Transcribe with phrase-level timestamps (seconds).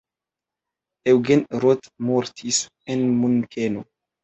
[1.13, 2.65] Eugen Roth mortis
[2.97, 3.89] en Munkeno.